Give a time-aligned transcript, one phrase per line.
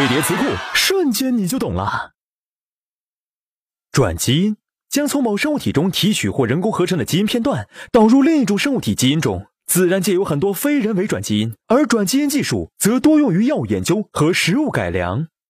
[0.00, 2.12] 堆叠词库，瞬间你就懂了。
[3.92, 4.56] 转基因
[4.88, 15.28] 将从某生物体中提取或人工合成的基因片段，导入另一种生物体基因中，自然界有很多非人为转基因，而转基因技术则多用于药物研究和食物改良。